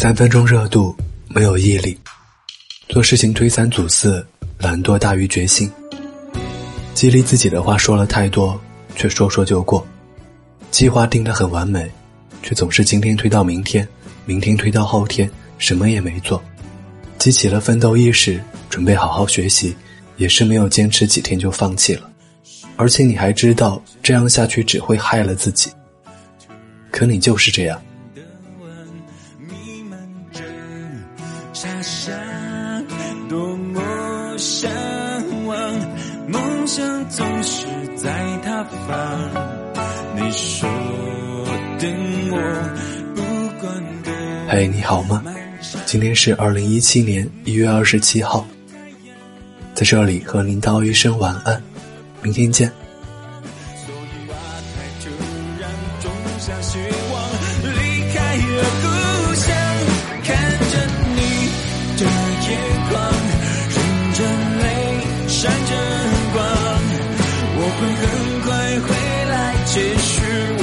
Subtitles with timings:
[0.00, 0.94] 三分钟热度，
[1.26, 1.98] 没有毅力，
[2.88, 4.24] 做事情推三阻四，
[4.56, 5.68] 懒惰大于决心。
[6.94, 8.56] 激励自己的话说了太多，
[8.94, 9.84] 却说说就过。
[10.70, 11.90] 计划定得很完美，
[12.44, 13.88] 却总是今天推到明天，
[14.24, 15.28] 明天推到后天，
[15.58, 16.40] 什么也没做。
[17.18, 18.40] 激起了奋斗意识，
[18.70, 19.74] 准备好好学习，
[20.16, 22.08] 也是没有坚持几天就放弃了。
[22.76, 25.72] 而且你还知道，这样下去只会害了自己。
[26.92, 27.82] 可你就是这样。
[33.28, 34.70] 多么向
[35.46, 35.58] 往，
[36.28, 39.30] 梦想总是在他方。
[40.14, 40.68] 你说
[41.80, 41.90] 等
[42.30, 42.36] 我
[43.14, 43.22] 不
[43.60, 43.82] 管
[44.48, 45.24] 嘿，你好吗？
[45.84, 48.46] 今天是二零一七年一月二十七号，
[49.74, 51.60] 在这里和您道一声晚安，
[52.22, 52.70] 明天见。
[56.50, 56.78] 也许
[57.10, 57.18] 我
[70.08, 70.57] 去